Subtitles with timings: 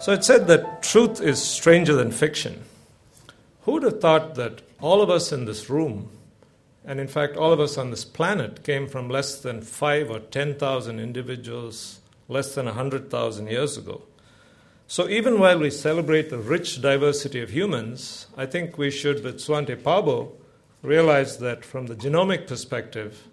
[0.00, 2.62] So it said that truth is stranger than fiction.
[3.62, 6.08] Who would have thought that all of us in this room,
[6.84, 10.20] and in fact all of us on this planet, came from less than five or
[10.20, 11.98] 10,000 individuals
[12.28, 14.02] less than a 100,000 years ago?
[14.86, 19.38] So even while we celebrate the rich diversity of humans, I think we should, with
[19.38, 20.30] Svante Pääbo,
[20.80, 23.26] realize that from the genomic perspective,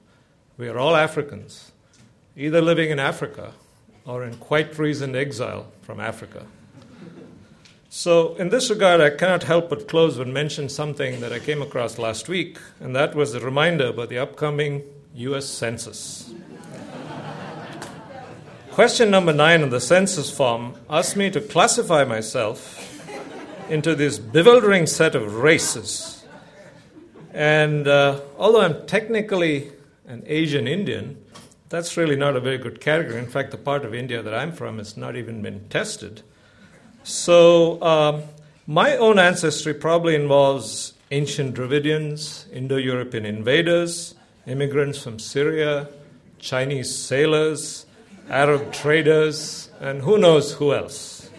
[0.57, 1.71] we are all Africans,
[2.35, 3.53] either living in Africa
[4.05, 6.45] or in quite recent exile from Africa.
[7.89, 11.61] So, in this regard, I cannot help but close and mention something that I came
[11.61, 14.83] across last week, and that was a reminder about the upcoming
[15.15, 16.33] US Census.
[18.71, 22.81] Question number nine on the census form asked me to classify myself
[23.69, 26.25] into this bewildering set of races.
[27.31, 29.71] And uh, although I'm technically
[30.05, 31.23] an Asian Indian,
[31.69, 33.19] that's really not a very good category.
[33.19, 36.21] In fact, the part of India that I'm from has not even been tested.
[37.03, 38.23] So, um,
[38.67, 44.15] my own ancestry probably involves ancient Dravidians, Indo European invaders,
[44.47, 45.87] immigrants from Syria,
[46.39, 47.85] Chinese sailors,
[48.29, 51.29] Arab traders, and who knows who else.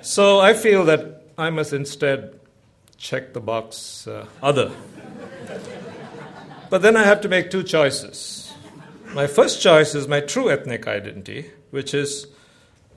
[0.00, 2.38] So, I feel that I must instead
[2.96, 4.72] check the box uh, other.
[6.70, 8.47] But then I have to make two choices.
[9.14, 12.26] My first choice is my true ethnic identity, which is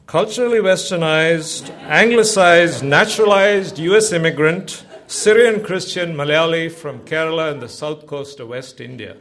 [0.08, 8.40] culturally westernized, anglicized, naturalized US immigrant, Syrian Christian Malayali from Kerala and the south coast
[8.42, 9.16] of West India.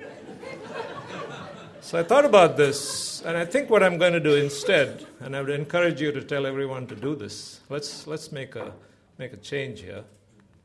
[1.81, 5.35] So I thought about this, and I think what I'm going to do instead, and
[5.37, 7.61] I would encourage you to tell everyone to do this.
[7.69, 8.73] Let's, let's make, a,
[9.17, 10.05] make a change here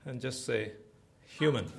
[0.05, 0.71] and just say
[1.25, 1.71] human.